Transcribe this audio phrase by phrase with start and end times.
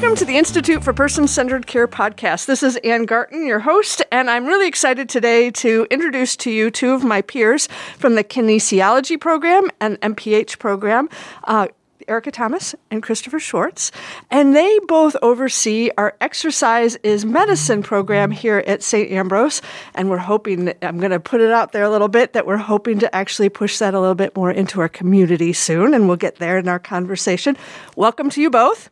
[0.00, 2.46] Welcome to the Institute for Person Centered Care podcast.
[2.46, 6.70] This is Ann Garton, your host, and I'm really excited today to introduce to you
[6.70, 7.68] two of my peers
[7.98, 11.10] from the kinesiology program and MPH program.
[11.44, 11.68] Uh,
[12.08, 13.92] Erica Thomas and Christopher Schwartz,
[14.30, 19.12] and they both oversee our Exercise is Medicine program here at St.
[19.12, 19.60] Ambrose.
[19.94, 22.56] And we're hoping, I'm going to put it out there a little bit, that we're
[22.56, 26.16] hoping to actually push that a little bit more into our community soon, and we'll
[26.16, 27.54] get there in our conversation.
[27.96, 28.88] Welcome to you both.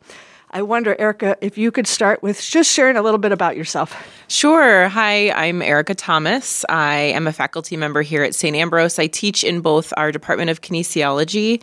[0.51, 3.95] I wonder, Erica, if you could start with just sharing a little bit about yourself.
[4.27, 4.89] Sure.
[4.89, 6.65] Hi, I'm Erica Thomas.
[6.67, 8.55] I am a faculty member here at St.
[8.55, 8.97] Ambrose.
[8.97, 11.61] I teach in both our Department of Kinesiology,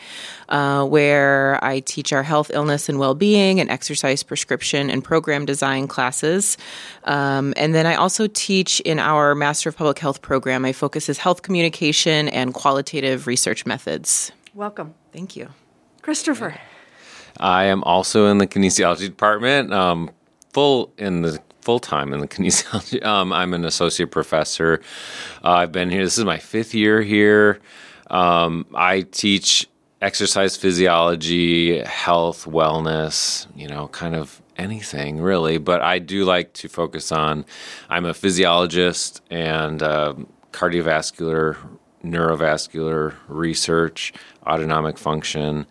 [0.51, 5.47] uh, where I teach our health, illness, and well being and exercise prescription and program
[5.47, 6.57] design classes.
[7.05, 10.63] Um, and then I also teach in our Master of Public Health program.
[10.63, 14.31] My focus is health communication and qualitative research methods.
[14.55, 14.95] Welcome.
[15.13, 15.49] Thank you.
[16.03, 16.61] Christopher.
[17.39, 20.11] I am also in the kinesiology department, um,
[20.53, 23.05] full in the full time in the kinesiology.
[23.05, 24.81] Um, I'm an associate professor.
[25.45, 26.05] Uh, I've been here.
[26.05, 27.61] This is my fifth year here.
[28.09, 29.69] Um, I teach
[30.01, 33.47] exercise physiology, health, wellness.
[33.57, 35.59] You know, kind of anything really.
[35.59, 37.45] But I do like to focus on.
[37.89, 40.15] I'm a physiologist and uh,
[40.53, 41.57] cardiovascular,
[42.05, 44.13] neurovascular research,
[44.47, 45.67] autonomic function.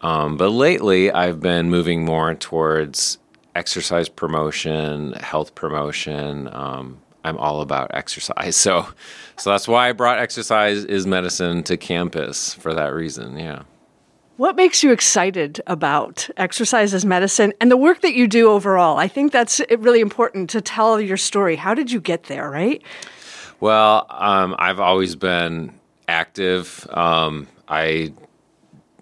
[0.00, 3.18] Um, but lately, I've been moving more towards
[3.54, 6.48] exercise promotion, health promotion.
[6.52, 8.86] Um, I'm all about exercise, so
[9.36, 13.38] so that's why I brought exercise is medicine to campus for that reason.
[13.38, 13.62] Yeah.
[14.36, 18.96] What makes you excited about exercise as medicine and the work that you do overall?
[18.96, 21.56] I think that's really important to tell your story.
[21.56, 22.80] How did you get there, right?
[23.58, 25.74] Well, um, I've always been
[26.06, 26.86] active.
[26.90, 28.12] Um, I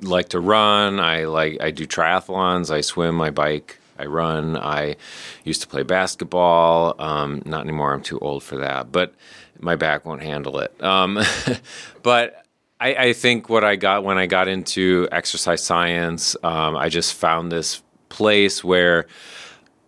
[0.02, 1.00] like to run.
[1.00, 2.70] I like I do triathlons.
[2.70, 3.20] I swim.
[3.20, 3.78] I bike.
[3.98, 4.56] I run.
[4.56, 4.96] I
[5.44, 6.94] used to play basketball.
[7.00, 7.94] Um, not anymore.
[7.94, 8.92] I'm too old for that.
[8.92, 9.14] But
[9.58, 10.82] my back won't handle it.
[10.82, 11.18] Um,
[12.02, 12.44] but
[12.78, 17.14] I, I, think what I got when I got into exercise science, um, I just
[17.14, 19.06] found this place where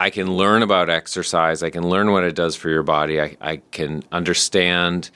[0.00, 1.62] I can learn about exercise.
[1.62, 3.20] I can learn what it does for your body.
[3.20, 5.10] I, I can understand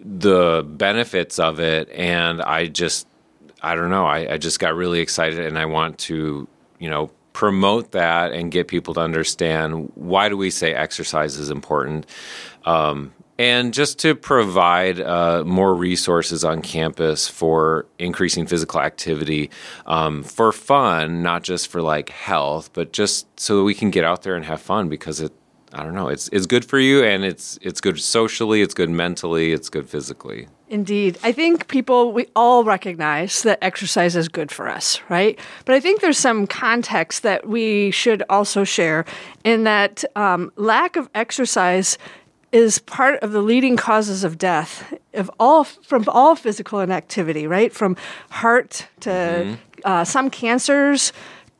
[0.00, 3.06] the benefits of it, and I just
[3.66, 4.06] I don't know.
[4.06, 6.46] I, I just got really excited, and I want to,
[6.78, 11.50] you know, promote that and get people to understand why do we say exercise is
[11.50, 12.06] important.
[12.64, 19.50] Um, and just to provide uh, more resources on campus for increasing physical activity
[19.84, 24.04] um, for fun, not just for like health, but just so that we can get
[24.04, 25.32] out there and have fun because it
[25.72, 26.08] I don't know.
[26.08, 28.62] It's it's good for you, and it's it's good socially.
[28.62, 29.52] It's good mentally.
[29.52, 30.46] It's good physically.
[30.68, 35.38] Indeed, I think people we all recognize that exercise is good for us, right?
[35.64, 39.04] But I think there's some context that we should also share
[39.44, 41.98] in that um, lack of exercise
[42.50, 47.72] is part of the leading causes of death of all from all physical inactivity, right?
[47.72, 47.96] From
[48.30, 49.54] heart to mm-hmm.
[49.84, 51.12] uh, some cancers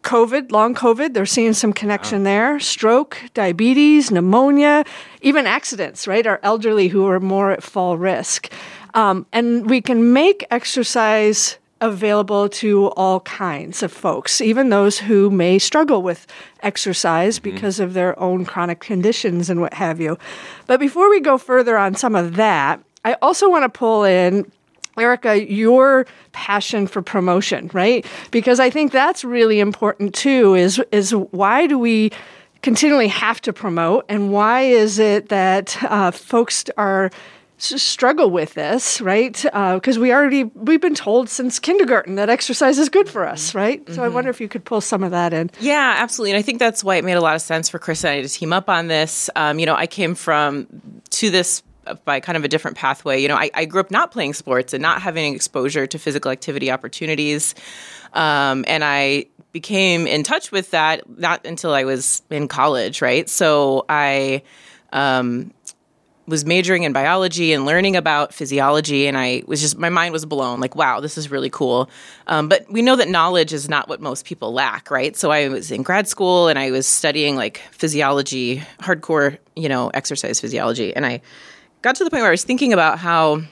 [0.07, 2.61] COVID, long COVID, they're seeing some connection there.
[2.61, 4.85] Stroke, diabetes, pneumonia,
[5.21, 6.25] even accidents, right?
[6.25, 8.53] Our elderly who are more at fall risk.
[8.97, 15.31] Um, and we can make exercise available to all kinds of folks, even those who
[15.31, 16.27] may struggle with
[16.63, 17.55] exercise mm-hmm.
[17.55, 20.19] because of their own chronic conditions and what have you.
[20.67, 24.51] But before we go further on some of that, I also want to pull in
[24.99, 28.07] Erica, your passion for promotion, right?
[28.31, 30.55] Because I think that's really important too.
[30.55, 32.13] Is is why do we
[32.63, 37.11] continually have to promote, and why is it that uh, folks are
[37.59, 39.33] struggle with this, right?
[39.33, 43.55] Because uh, we already we've been told since kindergarten that exercise is good for us,
[43.55, 43.85] right?
[43.85, 43.95] Mm-hmm.
[43.95, 45.51] So I wonder if you could pull some of that in.
[45.61, 46.33] Yeah, absolutely.
[46.33, 48.23] And I think that's why it made a lot of sense for Chris and I
[48.23, 49.31] to team up on this.
[49.37, 50.67] Um, you know, I came from
[51.11, 51.63] to this
[52.05, 53.23] by kind of a different pathway.
[53.23, 56.33] You know, I, I, grew up not playing sports and not having exposure to physical
[56.33, 57.55] activity opportunities.
[58.13, 63.29] Um, and I became in touch with that not until I was in college, right?
[63.29, 64.43] So I
[64.93, 65.53] um,
[66.27, 70.25] was majoring in biology and learning about physiology, and I was just my mind was
[70.25, 70.61] blown.
[70.61, 71.89] Like, wow, this is really cool.
[72.27, 75.17] Um, but we know that knowledge is not what most people lack, right?
[75.17, 79.91] So I was in grad school and I was studying like physiology, hardcore, you know,
[79.95, 81.21] exercise physiology, and I
[81.83, 83.43] got to the point where I was thinking about how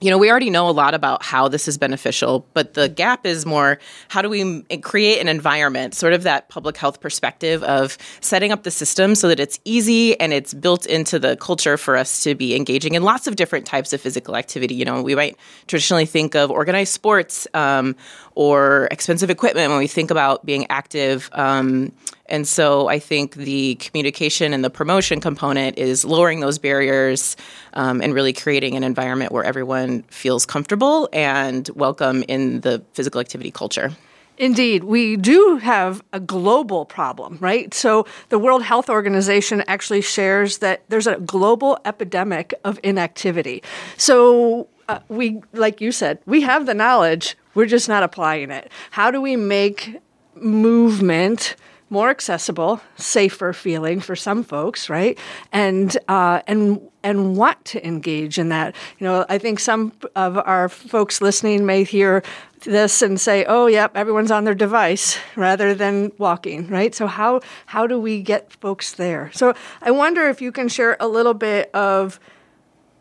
[0.00, 3.26] you know, we already know a lot about how this is beneficial, but the gap
[3.26, 7.98] is more how do we create an environment, sort of that public health perspective of
[8.20, 11.96] setting up the system so that it's easy and it's built into the culture for
[11.96, 14.74] us to be engaging in lots of different types of physical activity.
[14.74, 15.36] You know, we might
[15.66, 17.94] traditionally think of organized sports um,
[18.34, 21.28] or expensive equipment when we think about being active.
[21.32, 21.92] Um,
[22.30, 27.36] And so I think the communication and the promotion component is lowering those barriers
[27.74, 33.20] um, and really creating an environment where everyone feels comfortable and welcome in the physical
[33.20, 33.92] activity culture.
[34.38, 37.74] Indeed, we do have a global problem, right?
[37.74, 43.62] So the World Health Organization actually shares that there's a global epidemic of inactivity.
[43.98, 48.72] So uh, we, like you said, we have the knowledge, we're just not applying it.
[48.92, 50.00] How do we make
[50.36, 51.54] movement?
[51.90, 55.18] More accessible, safer feeling for some folks, right?
[55.52, 58.74] And uh, and and want to engage in that.
[58.98, 62.22] You know, I think some of our folks listening may hear
[62.60, 66.94] this and say, "Oh, yep, everyone's on their device," rather than walking, right?
[66.94, 69.30] So how how do we get folks there?
[69.34, 72.20] So I wonder if you can share a little bit of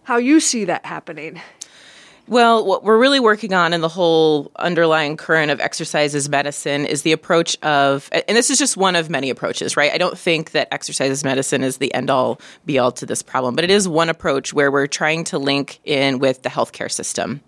[0.03, 1.39] how you see that happening
[2.29, 6.85] well, what we're really working on in the whole underlying current of exercise as medicine
[6.85, 9.91] is the approach of, and this is just one of many approaches, right?
[9.91, 13.23] I don't think that exercise as medicine is the end all be all to this
[13.23, 16.91] problem, but it is one approach where we're trying to link in with the healthcare
[16.91, 17.41] system.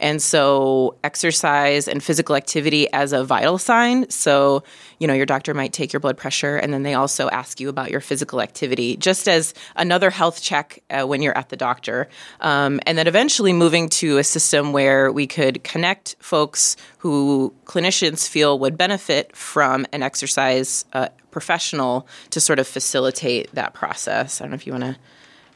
[0.00, 4.10] And so, exercise and physical activity as a vital sign.
[4.10, 4.64] So,
[4.98, 7.68] you know, your doctor might take your blood pressure and then they also ask you
[7.68, 12.08] about your physical activity, just as another health check uh, when you're at the doctor.
[12.40, 18.28] Um, and then eventually moving to a system where we could connect folks who clinicians
[18.28, 24.40] feel would benefit from an exercise uh, professional to sort of facilitate that process.
[24.40, 24.96] I don't know if you want to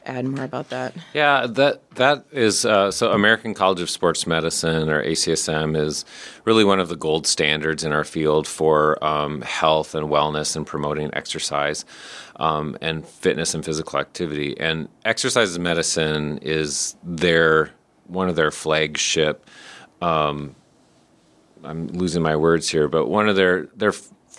[0.09, 0.95] add more about that.
[1.13, 3.11] Yeah, that that is uh, so.
[3.11, 6.05] American College of Sports Medicine or ACSM is
[6.45, 10.65] really one of the gold standards in our field for um, health and wellness and
[10.65, 11.85] promoting exercise
[12.37, 14.59] um, and fitness and physical activity.
[14.59, 17.71] And exercise medicine is their
[18.07, 19.45] one of their flagship.
[20.01, 20.55] Um,
[21.63, 23.93] I'm losing my words here, but one of their their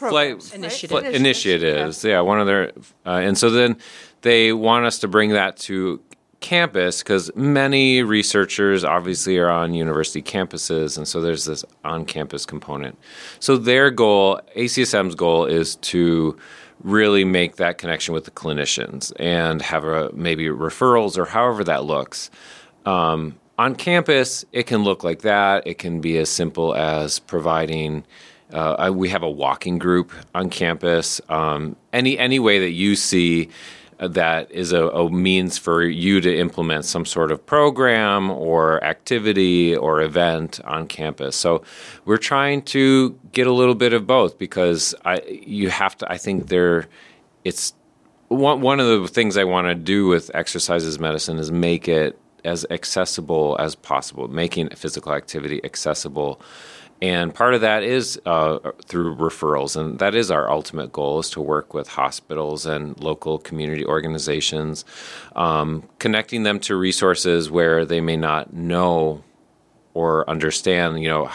[0.08, 1.16] flag, initiatives.
[1.16, 2.04] initiatives.
[2.04, 2.12] Yeah.
[2.12, 2.20] yeah.
[2.20, 2.72] one of their,
[3.06, 3.76] uh, and so then
[4.22, 6.00] they want us to bring that to
[6.40, 12.98] campus because many researchers obviously are on university campuses, and so there's this on-campus component.
[13.38, 16.36] So their goal, ACSM's goal, is to
[16.82, 21.84] really make that connection with the clinicians and have a, maybe referrals or however that
[21.84, 22.30] looks.
[22.86, 25.66] Um, on campus, it can look like that.
[25.66, 28.04] It can be as simple as providing.
[28.50, 31.20] Uh, we have a walking group on campus.
[31.28, 33.50] Um, any any way that you see
[34.00, 39.76] that is a, a, means for you to implement some sort of program or activity
[39.76, 41.36] or event on campus.
[41.36, 41.62] So
[42.06, 46.10] we're trying to get a little bit of both because I you have to.
[46.10, 46.86] I think there,
[47.44, 47.74] it's
[48.28, 51.86] one one of the things I want to do with Exercise is Medicine is make
[51.86, 56.40] it as accessible as possible, making physical activity accessible.
[57.02, 61.30] And part of that is uh, through referrals, and that is our ultimate goal: is
[61.30, 64.84] to work with hospitals and local community organizations,
[65.34, 69.24] um, connecting them to resources where they may not know
[69.94, 71.02] or understand.
[71.02, 71.30] You know,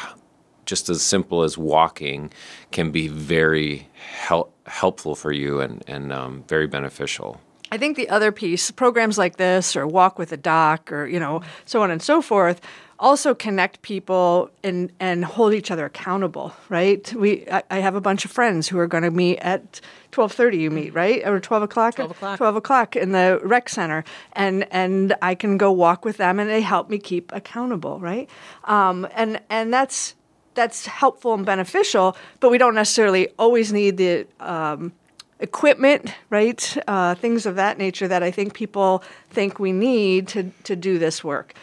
[0.65, 2.31] just as simple as walking
[2.71, 7.42] can be very help, helpful for you and and um, very beneficial.
[7.71, 11.19] I think the other piece, programs like this or Walk with a Doc or, you
[11.19, 12.61] know, so on and so forth,
[12.99, 17.14] also connect people and, and hold each other accountable, right?
[17.14, 20.31] We I, I have a bunch of friends who are going to meet at twelve
[20.31, 20.57] thirty.
[20.57, 21.95] You meet right or twelve o'clock.
[21.95, 22.37] Twelve o'clock.
[22.37, 26.49] Twelve o'clock in the rec center, and and I can go walk with them, and
[26.49, 28.30] they help me keep accountable, right?
[28.64, 30.16] Um, and and that's
[30.54, 34.94] that's helpful and beneficial, but we don't necessarily always need the um,
[35.40, 36.78] equipment, right?
[36.87, 40.97] Uh, things of that nature that I think people think we need to, to do
[40.97, 41.54] this work.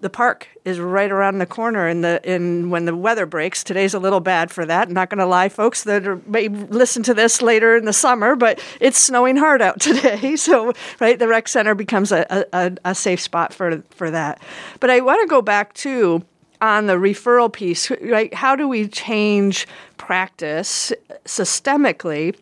[0.00, 3.64] The park is right around the corner in the in when the weather breaks.
[3.64, 4.88] Today's a little bad for that.
[4.88, 7.94] I'm not going to lie, folks that are, may listen to this later in the
[7.94, 10.36] summer, but it's snowing hard out today.
[10.36, 14.42] So, right, the rec center becomes a, a, a safe spot for for that.
[14.80, 16.22] But I want to go back to
[16.60, 18.32] on the referral piece, right?
[18.32, 20.92] How do we change practice
[21.24, 22.36] systemically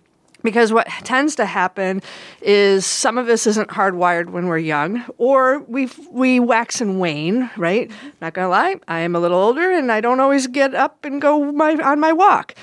[0.44, 2.02] because what tends to happen
[2.40, 7.50] is some of this isn't hardwired when we're young, or we we wax and wane.
[7.56, 7.90] Right?
[8.20, 11.20] Not gonna lie, I am a little older, and I don't always get up and
[11.20, 12.54] go my on my walk.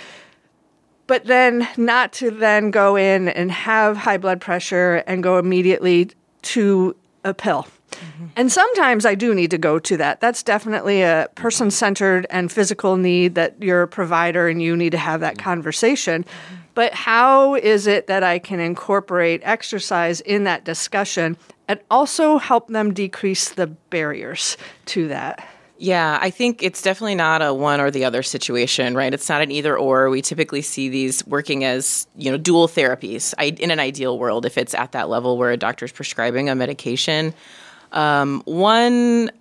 [1.08, 6.12] But then, not to then go in and have high blood pressure and go immediately
[6.44, 6.96] to
[7.26, 7.68] a pill.
[7.92, 8.28] Mm-hmm.
[8.38, 10.22] And sometimes I do need to go to that.
[10.22, 14.92] That's definitely a person centered and physical need that you're a provider and you need
[14.92, 16.24] to have that conversation.
[16.24, 16.61] Mm-hmm.
[16.74, 21.38] But how is it that I can incorporate exercise in that discussion
[21.68, 25.48] and also help them decrease the barriers to that?
[25.78, 29.12] Yeah, I think it's definitely not a one or the other situation, right?
[29.12, 30.12] It's not an either or.
[30.12, 34.46] We typically see these working as, you know, dual therapies I, in an ideal world
[34.46, 37.34] if it's at that level where a doctor's prescribing a medication.
[37.94, 39.32] Um, one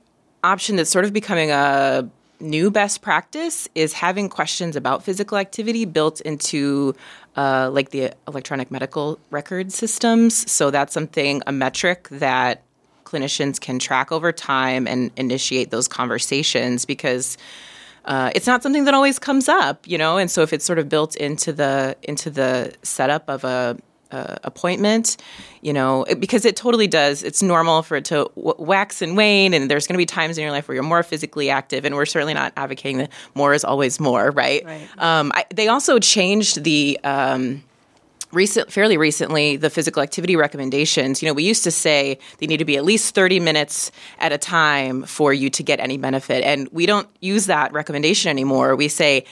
[0.42, 2.08] option that's sort of becoming a
[2.40, 6.94] new best practice is having questions about physical activity built into
[7.36, 10.50] uh, like the electronic medical record systems.
[10.50, 12.62] So that's something, a metric that
[13.04, 17.36] clinicians can track over time and initiate those conversations because
[18.04, 20.16] uh, it's not something that always comes up, you know.
[20.16, 23.76] And so if it's sort of built into the into the setup of a
[24.12, 25.16] uh, appointment,
[25.60, 27.22] you know, it, because it totally does.
[27.22, 30.38] It's normal for it to w- wax and wane, and there's going to be times
[30.38, 33.54] in your life where you're more physically active, and we're certainly not advocating that more
[33.54, 34.64] is always more, right?
[34.64, 34.88] Right.
[34.98, 36.98] Um, I, they also changed the.
[37.04, 37.62] Um,
[38.32, 41.22] recent, fairly recently, the physical activity recommendations.
[41.22, 44.32] You know, we used to say they need to be at least 30 minutes at
[44.32, 46.44] a time for you to get any benefit.
[46.44, 48.76] And we don't use that recommendation anymore.
[48.76, 49.24] We say,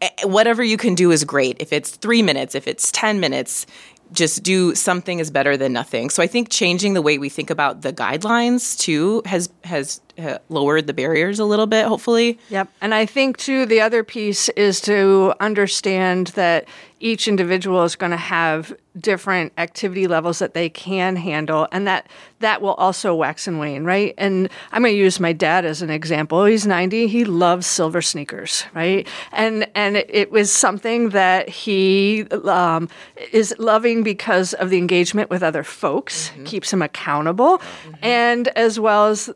[0.00, 1.56] eh, whatever you can do is great.
[1.60, 3.66] If it's three minutes, if it's 10 minutes,
[4.12, 6.10] just do something is better than nothing.
[6.10, 10.38] So I think changing the way we think about the guidelines too has has uh,
[10.48, 11.86] lowered the barriers a little bit.
[11.86, 12.68] Hopefully, Yep.
[12.80, 16.66] And I think, too, the other piece is to understand that
[17.00, 22.08] each individual is going to have different activity levels that they can handle, and that
[22.38, 24.14] that will also wax and wane, right?
[24.16, 26.44] And I'm going to use my dad as an example.
[26.44, 27.08] He's 90.
[27.08, 29.06] He loves silver sneakers, right?
[29.32, 32.88] And and it, was something that he um,
[33.32, 37.60] is loving because of the engagement with other folks, keeps him accountable,
[38.02, 39.30] and as well as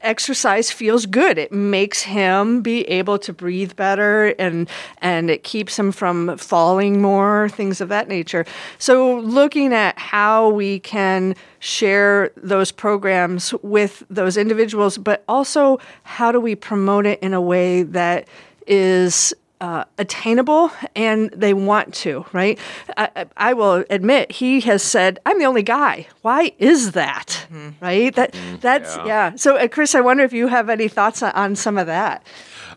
[0.00, 1.38] exercise feels good.
[1.38, 7.00] It makes him be able to breathe better and and it keeps him from falling
[7.00, 8.44] more, things of that nature.
[8.78, 16.32] So looking at how we can share those programs with those individuals, but also how
[16.32, 18.28] do we promote it in a way that
[18.66, 22.58] is uh, attainable and they want to, right?
[22.96, 27.46] I, I- I will admit he has said, "I'm the only guy." Why is that?
[27.80, 28.14] Right?
[28.14, 29.06] That that's yeah.
[29.06, 29.36] yeah.
[29.36, 32.26] So, uh, Chris, I wonder if you have any thoughts on, on some of that.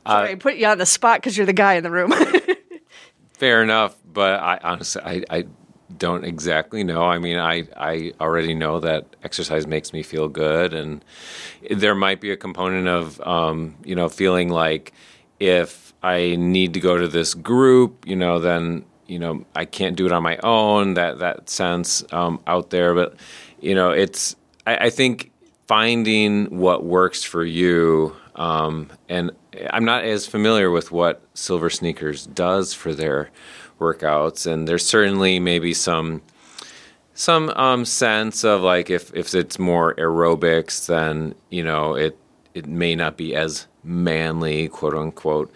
[0.07, 2.13] Sorry, I put you on the spot because you're the guy in the room.
[3.33, 5.43] Fair enough, but I honestly I, I
[5.98, 7.03] don't exactly know.
[7.03, 11.03] I mean, I I already know that exercise makes me feel good, and
[11.71, 14.93] there might be a component of um, you know feeling like
[15.39, 19.96] if I need to go to this group, you know, then you know I can't
[19.96, 20.93] do it on my own.
[20.96, 23.15] That that sense um, out there, but
[23.60, 25.31] you know, it's I, I think
[25.67, 28.15] finding what works for you.
[28.36, 29.31] Um, and
[29.72, 33.29] I'm not as familiar with what Silver Sneakers does for their
[33.79, 36.22] workouts, and there's certainly maybe some
[37.13, 42.17] some um, sense of like if if it's more aerobics, then you know it
[42.53, 45.51] it may not be as manly, quote unquote.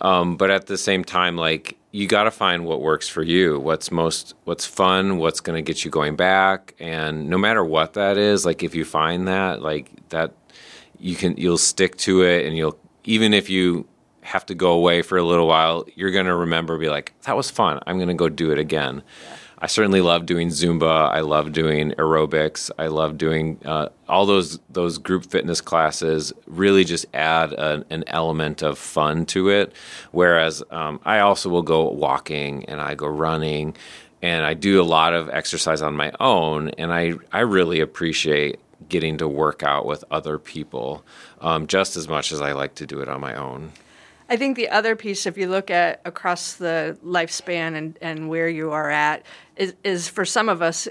[0.00, 3.58] Um, but at the same time, like you got to find what works for you.
[3.58, 5.18] What's most what's fun.
[5.18, 6.74] What's going to get you going back.
[6.78, 10.32] And no matter what that is, like if you find that, like that,
[10.98, 13.86] you can you'll stick to it, and you'll even if you
[14.20, 17.34] have to go away for a little while, you're going to remember, be like, that
[17.34, 17.80] was fun.
[17.86, 19.02] I'm going to go do it again.
[19.60, 21.10] I certainly love doing Zumba.
[21.10, 22.70] I love doing aerobics.
[22.78, 26.32] I love doing uh, all those those group fitness classes.
[26.46, 29.72] Really, just add an, an element of fun to it.
[30.12, 33.76] Whereas um, I also will go walking and I go running,
[34.22, 36.68] and I do a lot of exercise on my own.
[36.70, 41.04] And I I really appreciate getting to work out with other people
[41.40, 43.72] um, just as much as I like to do it on my own.
[44.28, 48.48] I think the other piece, if you look at across the lifespan and, and where
[48.48, 49.24] you are at,
[49.56, 50.86] is, is for some of us,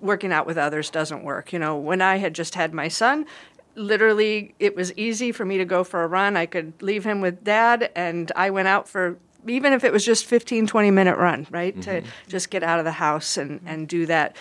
[0.00, 1.52] working out with others doesn't work.
[1.52, 3.26] You know, when I had just had my son,
[3.74, 6.36] literally it was easy for me to go for a run.
[6.36, 10.04] I could leave him with dad, and I went out for even if it was
[10.04, 11.80] just 15, 20 minute run, right?
[11.82, 12.08] To mm-hmm.
[12.26, 14.36] just get out of the house and, and do that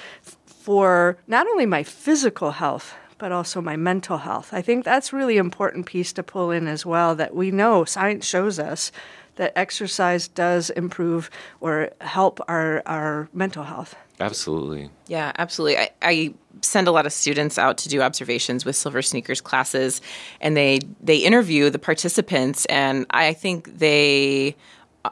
[0.45, 4.53] for not only my physical health, but also my mental health.
[4.53, 8.25] I think that's really important piece to pull in as well that we know science
[8.25, 8.91] shows us
[9.35, 11.29] that exercise does improve
[11.61, 13.95] or help our, our mental health.
[14.19, 14.89] Absolutely.
[15.07, 15.77] Yeah, absolutely.
[15.77, 20.01] I, I send a lot of students out to do observations with Silver Sneakers classes,
[20.41, 24.55] and they they interview the participants, and I think they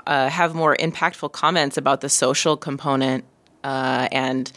[0.07, 3.25] uh, have more impactful comments about the social component
[3.63, 4.51] uh, and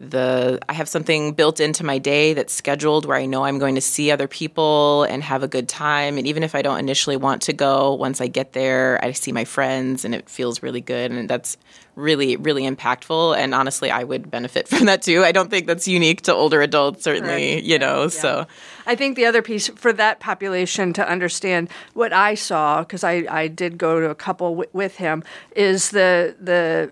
[0.00, 3.74] the I have something built into my day that's scheduled where I know I'm going
[3.74, 6.16] to see other people and have a good time.
[6.16, 9.30] And even if I don't initially want to go, once I get there, I see
[9.30, 11.10] my friends and it feels really good.
[11.10, 11.58] And that's
[11.96, 13.36] really, really impactful.
[13.36, 15.22] And honestly, I would benefit from that too.
[15.22, 17.66] I don't think that's unique to older adults, certainly, Correct.
[17.66, 18.02] you know.
[18.04, 18.08] Yeah.
[18.08, 18.46] So
[18.86, 23.26] I think the other piece for that population to understand what I saw, because I,
[23.28, 26.90] I did go to a couple w- with him, is the the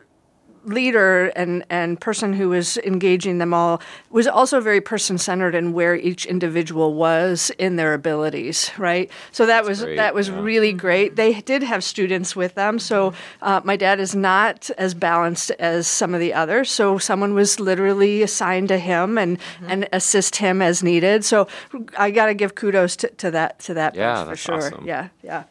[0.69, 5.73] leader and, and person who was engaging them all was also very person centered in
[5.73, 9.11] where each individual was in their abilities, right?
[9.33, 10.41] So that That's was great, that was yeah.
[10.41, 11.17] really great.
[11.17, 15.87] They did have students with them, so uh, my dad is not as balanced as
[15.87, 16.71] some of the others.
[16.71, 19.71] So someone was literally assigned to him and mm-hmm.
[19.71, 21.25] and assist him as needed.
[21.25, 21.49] So
[21.97, 24.57] I got to give kudos to, to that to that yeah, for sure.
[24.57, 24.87] Awesome.
[24.87, 25.45] Yeah, yeah.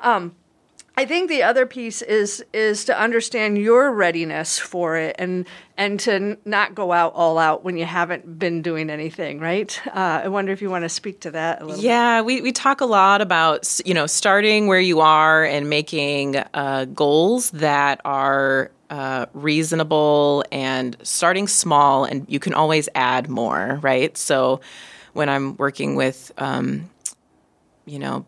[0.00, 0.34] Um,
[0.96, 5.46] I think the other piece is is to understand your readiness for it and
[5.76, 9.80] and to not go out all out when you haven't been doing anything, right?
[9.88, 11.82] Uh, I wonder if you want to speak to that a little.
[11.82, 12.26] Yeah, bit.
[12.26, 16.84] we we talk a lot about you know starting where you are and making uh,
[16.86, 24.16] goals that are uh, reasonable and starting small, and you can always add more, right?
[24.16, 24.60] So
[25.12, 26.88] when I'm working with um,
[27.84, 28.26] you know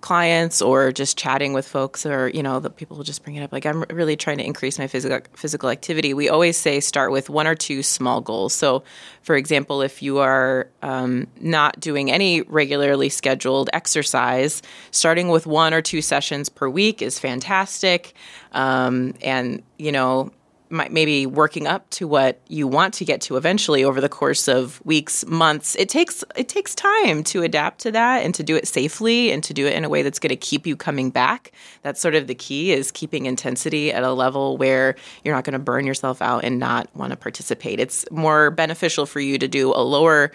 [0.00, 3.42] clients or just chatting with folks or you know the people will just bring it
[3.42, 3.52] up.
[3.52, 6.14] Like i'm really trying to increase my physical physical activity.
[6.14, 8.52] We always say start with one or two small goals.
[8.52, 8.84] So
[9.22, 15.74] for example if you are um, not doing any regularly scheduled exercise starting with one
[15.74, 18.14] or two sessions per week is fantastic.
[18.52, 20.32] Um, and you know
[20.70, 24.84] maybe working up to what you want to get to eventually over the course of
[24.84, 25.74] weeks months.
[25.76, 29.42] It takes it takes time to adapt to that and to do it safely and
[29.44, 31.52] to do it in a way that's going to keep you coming back.
[31.82, 35.54] That's sort of the key is keeping intensity at a level where you're not going
[35.54, 37.80] to burn yourself out and not want to participate.
[37.80, 40.32] It's more beneficial for you to do a lower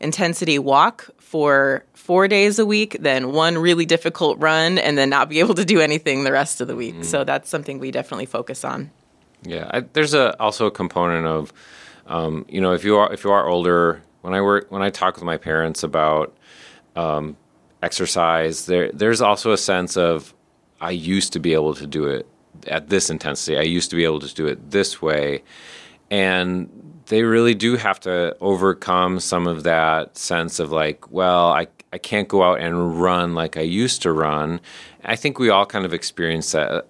[0.00, 5.28] intensity walk for four days a week than one really difficult run and then not
[5.28, 6.94] be able to do anything the rest of the week.
[6.96, 7.04] Mm.
[7.04, 8.90] so that's something we definitely focus on
[9.44, 11.52] yeah, I, there's a also a component of,
[12.06, 14.90] um, you know, if you are if you are older, when I work when I
[14.90, 16.36] talk with my parents about
[16.96, 17.36] um,
[17.82, 20.34] exercise, there there's also a sense of
[20.80, 22.26] I used to be able to do it
[22.66, 23.58] at this intensity.
[23.58, 25.42] I used to be able to do it this way,
[26.10, 31.66] and they really do have to overcome some of that sense of like, well, I
[31.92, 34.60] I can't go out and run like I used to run.
[35.04, 36.86] I think we all kind of experience that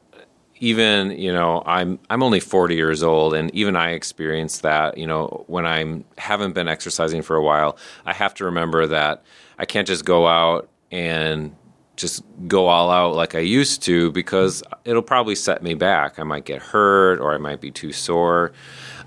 [0.59, 5.07] even you know I'm I'm only 40 years old and even I experience that you
[5.07, 9.25] know when I'm haven't been exercising for a while I have to remember that
[9.59, 11.55] I can't just go out and
[11.97, 16.19] just go all out like I used to because it'll probably set me back.
[16.19, 18.53] I might get hurt or I might be too sore.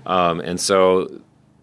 [0.06, 1.20] Um, and so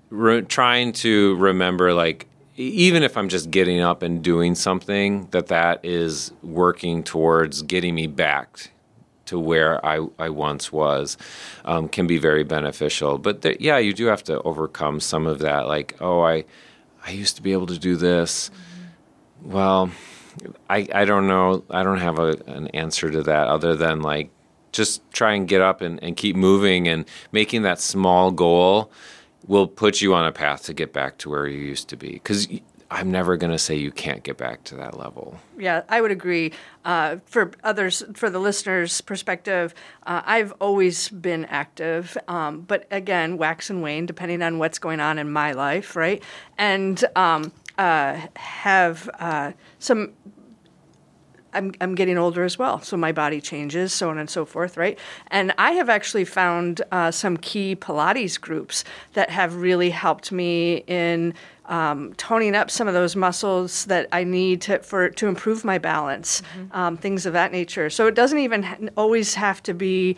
[0.10, 5.48] re- trying to remember like even if I'm just getting up and doing something that
[5.48, 8.72] that is working towards getting me back
[9.26, 11.18] to where I, I once was
[11.66, 13.18] um, can be very beneficial.
[13.18, 15.68] But yeah, you do have to overcome some of that.
[15.68, 16.46] Like, oh, I
[17.06, 18.50] I used to be able to do this.
[18.50, 19.52] Mm-hmm.
[19.52, 19.92] Well,
[20.70, 21.64] I I don't know.
[21.70, 24.30] I don't have a, an answer to that other than like
[24.72, 28.92] just try and get up and, and keep moving and making that small goal
[29.48, 32.12] will put you on a path to get back to where you used to be
[32.12, 32.48] because
[32.92, 35.40] I'm never going to say you can't get back to that level.
[35.58, 36.54] Yeah, I would agree.
[36.84, 39.74] Uh, for others, for the listeners' perspective,
[40.06, 45.00] uh, I've always been active, um, but again, wax and wane depending on what's going
[45.00, 46.22] on in my life, right?
[46.58, 50.14] And um, uh, have uh, some
[51.56, 54.78] I'm, I'm getting older as well, so my body changes, so on and so forth,
[54.78, 55.00] right?
[55.28, 60.84] And I have actually found uh, some key Pilates groups that have really helped me
[60.88, 61.34] in
[61.68, 65.78] um, toning up some of those muscles that I need to for to improve my
[65.78, 66.78] balance, mm-hmm.
[66.78, 67.90] um, things of that nature.
[67.90, 70.18] So it doesn't even ha- always have to be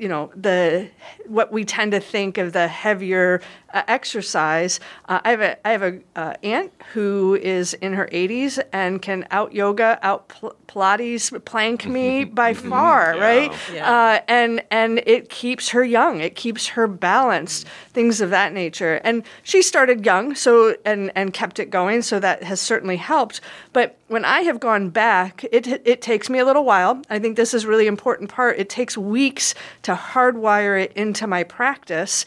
[0.00, 0.88] you know the
[1.26, 4.80] what we tend to think of the heavier uh, exercise.
[5.08, 9.00] Uh, I have a I have a uh, aunt who is in her 80s and
[9.00, 13.22] can out yoga, out pl- Pilates, plank me by far, yeah.
[13.22, 13.52] right?
[13.72, 13.90] Yeah.
[13.90, 16.20] Uh, and and it keeps her young.
[16.20, 17.66] It keeps her balanced.
[17.92, 19.00] Things of that nature.
[19.04, 22.02] And she started young, so and and kept it going.
[22.02, 23.40] So that has certainly helped.
[23.72, 27.02] But when I have gone back, it it takes me a little while.
[27.10, 28.58] I think this is really important part.
[28.58, 32.24] It takes weeks to hardwire it into my practice.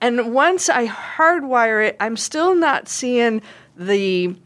[0.00, 3.42] And once I hardwire it, I'm still not seeing
[3.76, 4.36] the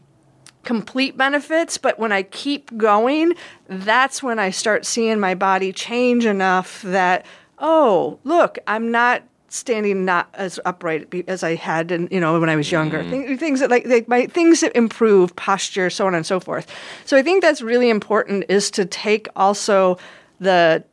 [0.63, 3.33] complete benefits, but when I keep going,
[3.67, 7.25] that's when I start seeing my body change enough that,
[7.59, 12.49] oh, look, I'm not standing not as upright as I had, and you know when
[12.49, 13.03] I was younger.
[13.03, 13.37] Mm.
[13.37, 16.67] Things that like, like my things that improve posture, so on and so forth.
[17.05, 19.97] So I think that's really important is to take also
[20.39, 20.83] the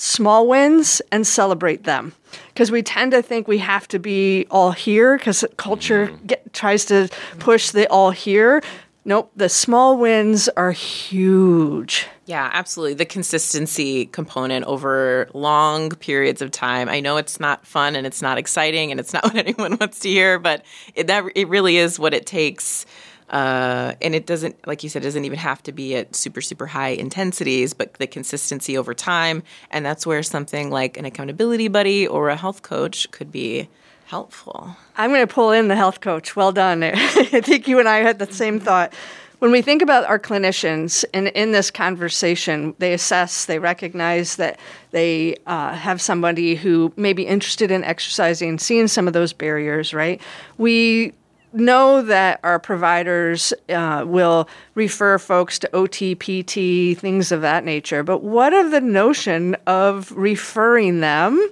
[0.00, 2.14] small wins and celebrate them
[2.48, 6.26] because we tend to think we have to be all here because culture mm.
[6.26, 7.08] get, tries to
[7.38, 8.62] push the all here
[9.02, 12.06] Nope, the small wins are huge.
[12.26, 12.94] Yeah, absolutely.
[12.94, 16.90] The consistency component over long periods of time.
[16.90, 20.00] I know it's not fun and it's not exciting and it's not what anyone wants
[20.00, 22.84] to hear, but it, that it really is what it takes.
[23.30, 26.40] Uh, and it doesn't, like you said, it doesn't even have to be at super,
[26.40, 29.42] super high intensities, but the consistency over time.
[29.70, 33.68] And that's where something like an accountability buddy or a health coach could be
[34.06, 34.76] helpful.
[34.96, 36.34] I'm going to pull in the health coach.
[36.34, 36.82] Well done.
[36.84, 38.92] I think you and I had the same thought.
[39.38, 44.58] When we think about our clinicians and in this conversation, they assess, they recognize that
[44.90, 49.94] they uh, have somebody who may be interested in exercising, seeing some of those barriers,
[49.94, 50.20] right?
[50.58, 51.14] We
[51.52, 58.02] know that our providers uh, will refer folks to OT, PT, things of that nature.
[58.02, 61.50] But what of the notion of referring them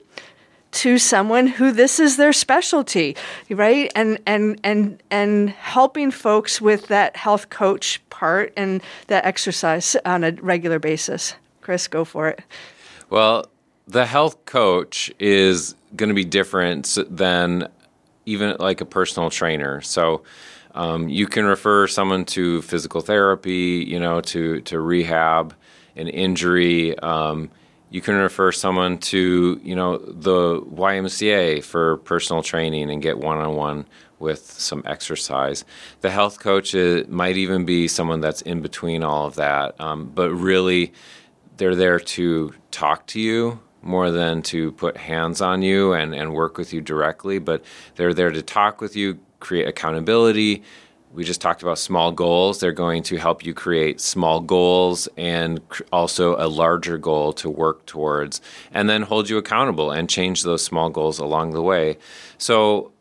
[0.71, 3.17] to someone who this is their specialty,
[3.51, 3.91] right?
[3.95, 10.25] And and and and helping folks with that health coach part and that exercise on
[10.25, 11.35] a regular basis.
[11.63, 12.41] Chris, go for it.
[13.11, 13.47] Well,
[13.87, 17.69] the health coach is going to be different than
[18.29, 19.81] even like a personal trainer.
[19.81, 20.23] So
[20.75, 25.55] um, you can refer someone to physical therapy, you know, to to rehab
[25.97, 26.97] an injury.
[26.99, 27.51] Um,
[27.91, 33.87] you can refer someone to you know the YMCA for personal training and get one-on-one
[34.19, 35.65] with some exercise.
[36.01, 40.11] The health coach is, might even be someone that's in between all of that, um,
[40.15, 40.93] but really
[41.57, 46.35] they're there to talk to you more than to put hands on you and, and
[46.35, 47.63] work with you directly, but
[47.97, 50.63] they're there to talk with you, create accountability,
[51.13, 52.61] we just talked about small goals.
[52.61, 55.61] They're going to help you create small goals and
[55.91, 58.41] also a larger goal to work towards,
[58.73, 61.97] and then hold you accountable and change those small goals along the way.
[62.37, 62.93] So,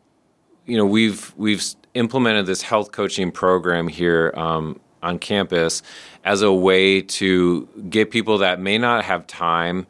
[0.64, 1.62] you know, we've we've
[1.94, 5.82] implemented this health coaching program here um, on campus
[6.24, 9.86] as a way to get people that may not have time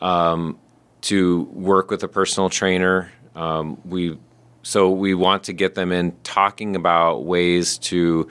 [0.00, 0.58] um,
[1.02, 3.10] to work with a personal trainer.
[3.34, 4.18] Um, we
[4.62, 8.28] so we want to get them in talking about ways to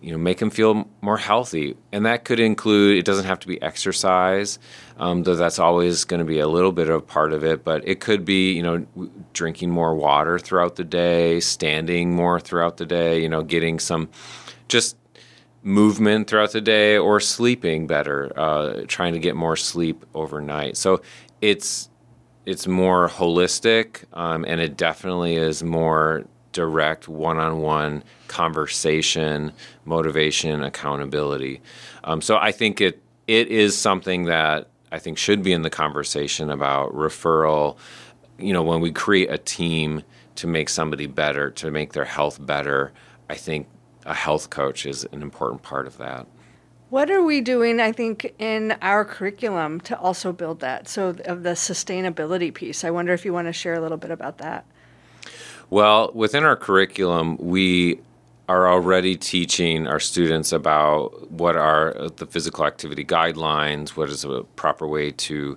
[0.00, 3.46] you know make them feel more healthy and that could include it doesn't have to
[3.46, 4.58] be exercise
[4.96, 7.86] um, though that's always going to be a little bit of part of it but
[7.86, 8.86] it could be you know
[9.32, 14.08] drinking more water throughout the day standing more throughout the day you know getting some
[14.68, 14.96] just
[15.62, 21.00] movement throughout the day or sleeping better uh, trying to get more sleep overnight so
[21.40, 21.90] it's
[22.46, 29.52] it's more holistic, um, and it definitely is more direct one-on-one conversation,
[29.84, 31.60] motivation, accountability.
[32.02, 35.70] Um, so I think it it is something that I think should be in the
[35.70, 37.76] conversation about referral.
[38.38, 40.02] You know, when we create a team
[40.36, 42.92] to make somebody better, to make their health better,
[43.28, 43.68] I think
[44.06, 46.26] a health coach is an important part of that.
[46.90, 50.88] What are we doing, I think, in our curriculum to also build that?
[50.88, 54.10] So, of the sustainability piece, I wonder if you want to share a little bit
[54.10, 54.64] about that.
[55.70, 58.00] Well, within our curriculum, we
[58.48, 64.42] are already teaching our students about what are the physical activity guidelines, what is a
[64.56, 65.56] proper way to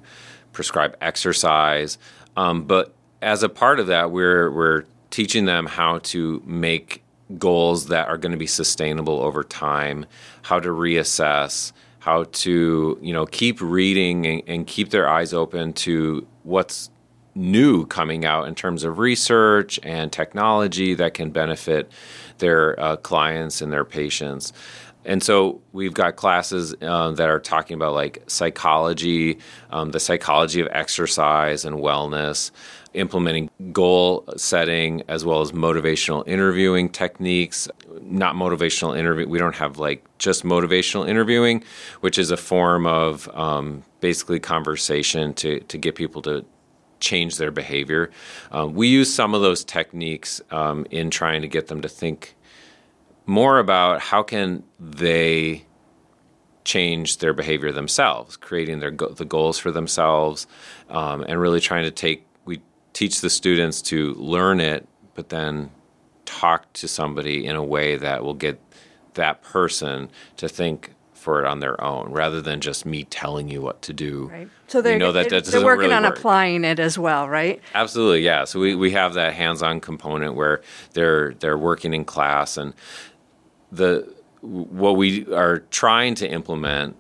[0.51, 1.97] prescribe exercise.
[2.37, 7.02] Um, but as a part of that, we're, we're teaching them how to make
[7.37, 10.05] goals that are going to be sustainable over time,
[10.43, 15.73] how to reassess, how to you know keep reading and, and keep their eyes open
[15.73, 16.89] to what's
[17.35, 21.91] new coming out in terms of research and technology that can benefit
[22.37, 24.53] their uh, clients and their patients.
[25.05, 29.39] And so we've got classes uh, that are talking about like psychology,
[29.71, 32.51] um, the psychology of exercise and wellness,
[32.93, 37.67] implementing goal setting as well as motivational interviewing techniques.
[38.01, 39.27] Not motivational interview.
[39.27, 41.63] We don't have like just motivational interviewing,
[42.01, 46.45] which is a form of um, basically conversation to to get people to
[46.99, 48.09] change their behavior.
[48.51, 52.35] Um, we use some of those techniques um, in trying to get them to think
[53.25, 55.65] more about how can they
[56.65, 60.47] change their behavior themselves, creating their go- the goals for themselves,
[60.89, 62.61] um, and really trying to take we
[62.93, 65.71] teach the students to learn it, but then
[66.25, 68.59] talk to somebody in a way that will get
[69.15, 73.61] that person to think for it on their own, rather than just me telling you
[73.61, 74.29] what to do.
[74.29, 74.49] Right.
[74.67, 76.17] So they know that, that they're working really on work.
[76.17, 77.61] applying it as well, right?
[77.73, 78.43] Absolutely, yeah.
[78.43, 80.61] So we, we have that hands-on component where
[80.93, 82.73] they're they're working in class, and
[83.75, 86.97] the what we are trying to implement,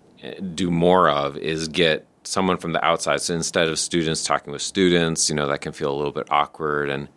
[0.55, 3.21] do more of, is get someone from the outside.
[3.21, 6.27] So instead of students talking with students, you know, that can feel a little bit
[6.31, 6.89] awkward.
[6.89, 7.09] And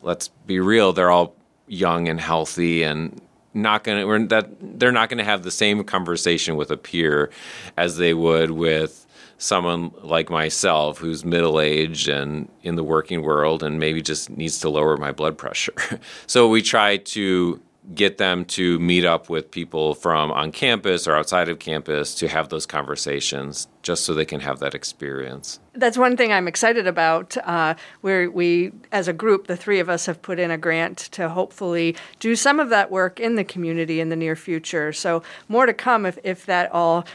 [0.00, 1.34] let's be real, they're all
[1.66, 3.20] young and healthy and
[3.52, 7.30] not going to that they're not going to have the same conversation with a peer
[7.76, 9.06] as they would with
[9.38, 14.60] someone like myself who's middle aged and in the working world and maybe just needs
[14.60, 15.74] to lower my blood pressure.
[16.26, 17.60] so we try to
[17.94, 22.28] get them to meet up with people from on campus or outside of campus to
[22.28, 25.58] have those conversations just so they can have that experience.
[25.72, 27.36] That's one thing I'm excited about.
[27.38, 30.98] Uh, where we, as a group, the three of us have put in a grant
[31.12, 34.92] to hopefully do some of that work in the community in the near future.
[34.92, 37.06] So more to come if, if that all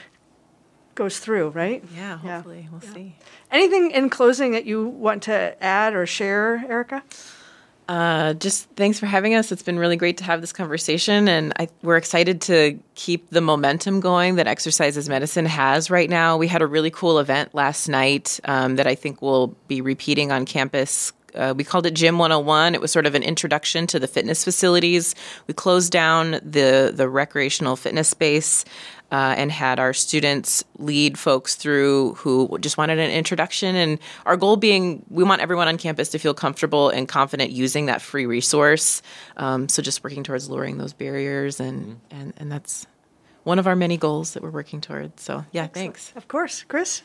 [0.95, 1.83] goes through, right?
[1.95, 2.36] Yeah, Yeah.
[2.38, 2.67] hopefully.
[2.71, 3.15] We'll see.
[3.51, 7.03] Anything in closing that you want to add or share, Erica?
[7.89, 9.52] Uh, just thanks for having us.
[9.52, 13.41] It's been really great to have this conversation, and I, we're excited to keep the
[13.41, 16.38] momentum going that Exercise is Medicine has right now.
[16.38, 20.32] We had a really cool event last night um, that I think we'll be repeating
[20.32, 21.12] on campus.
[21.36, 22.74] Uh, we called it Gym 101.
[22.74, 25.13] It was sort of an introduction to the fitness facilities.
[25.48, 28.63] We closed down the the recreational fitness space
[29.13, 33.76] uh, and had our students lead folks through who just wanted an introduction.
[33.76, 37.86] And our goal being we want everyone on campus to feel comfortable and confident using
[37.86, 39.04] that free resource.
[39.38, 42.88] Um, so just working towards lowering those barriers, and, and, and that's
[43.43, 45.21] one of our many goals that we're working towards.
[45.21, 46.12] So, yeah, thanks.
[46.15, 47.04] Of course, Chris.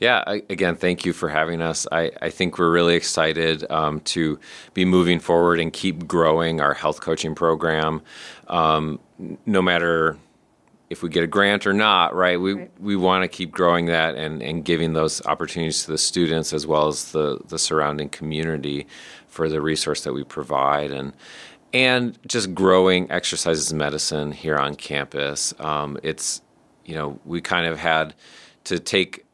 [0.00, 1.86] Yeah, I, again, thank you for having us.
[1.92, 4.38] I, I think we're really excited um, to
[4.74, 8.02] be moving forward and keep growing our health coaching program.
[8.48, 8.98] Um,
[9.46, 10.18] no matter
[10.88, 12.40] if we get a grant or not, right?
[12.40, 12.70] We Right.
[12.80, 16.66] we want to keep growing that and, and giving those opportunities to the students as
[16.66, 18.86] well as the, the surrounding community
[19.26, 21.12] for the resource that we provide and
[21.72, 25.52] and just growing Exercise is Medicine here on campus.
[25.58, 26.40] Um, it's
[26.84, 28.14] you know we kind of had
[28.64, 29.24] to take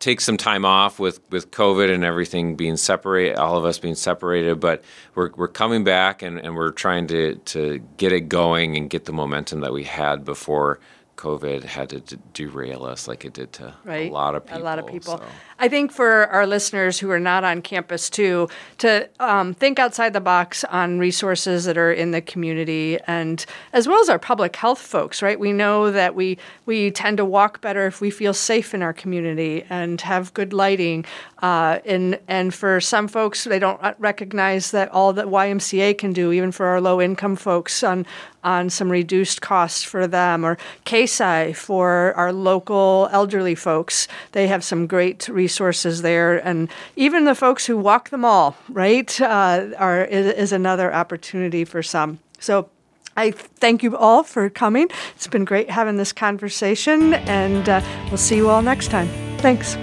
[0.00, 3.94] take some time off with with COVID and everything being separate, all of us being
[3.94, 4.82] separated, but
[5.14, 9.04] we're we're coming back and, and we're trying to to get it going and get
[9.04, 10.80] the momentum that we had before
[11.16, 14.10] COVID had to d- derail us like it did to right?
[14.10, 14.60] a lot of people.
[14.60, 15.18] A lot of people.
[15.18, 15.24] so.
[15.58, 18.48] I think for our listeners who are not on campus too,
[18.78, 23.86] to um, think outside the box on resources that are in the community, and as
[23.86, 25.22] well as our public health folks.
[25.22, 25.38] Right?
[25.38, 28.92] We know that we we tend to walk better if we feel safe in our
[28.92, 31.04] community and have good lighting.
[31.44, 36.32] Uh, and and for some folks, they don't recognize that all that YMCA can do,
[36.32, 38.06] even for our low income folks, on
[38.42, 44.08] on some reduced costs for them, or KSI for our local elderly folks.
[44.32, 49.20] They have some great resources there, and even the folks who walk the mall, right,
[49.20, 52.20] uh, are is, is another opportunity for some.
[52.38, 52.70] So.
[53.16, 54.88] I thank you all for coming.
[55.14, 59.06] It's been great having this conversation, and uh, we'll see you all next time.
[59.38, 59.76] Thanks.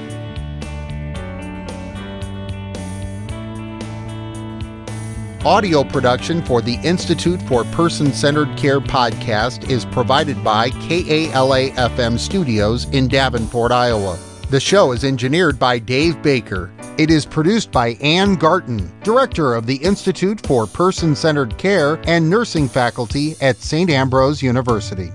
[5.46, 12.20] Audio production for the Institute for Person Centered Care podcast is provided by KALA FM
[12.20, 14.20] Studios in Davenport, Iowa.
[14.52, 16.72] The show is engineered by Dave Baker.
[17.00, 22.30] It is produced by Ann Garton, Director of the Institute for Person Centered Care and
[22.30, 23.90] Nursing Faculty at St.
[23.90, 25.10] Ambrose University.